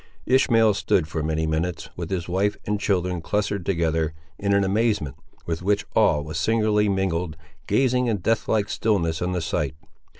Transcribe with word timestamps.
Ishmael 0.25 0.73
stood 0.73 1.07
for 1.07 1.21
many 1.21 1.45
minutes, 1.45 1.91
with 1.95 2.09
his 2.09 2.27
wife 2.27 2.57
and 2.65 2.79
children 2.79 3.21
clustered 3.21 3.63
together, 3.63 4.15
in 4.39 4.51
an 4.51 4.63
amazement, 4.63 5.15
with 5.45 5.61
which 5.61 5.85
awe 5.93 6.21
was 6.23 6.39
singularly 6.39 6.89
mingled, 6.89 7.37
gazing 7.67 8.07
in 8.07 8.17
death 8.17 8.47
like 8.47 8.67
stillness 8.67 9.21
on 9.21 9.33
the 9.33 9.41
sight. 9.41 9.75